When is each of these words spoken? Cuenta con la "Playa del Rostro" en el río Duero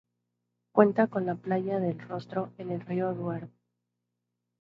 Cuenta 0.73 1.05
con 1.05 1.27
la 1.27 1.35
"Playa 1.35 1.79
del 1.79 1.99
Rostro" 1.99 2.53
en 2.57 2.71
el 2.71 2.81
río 2.81 3.13
Duero 3.13 3.51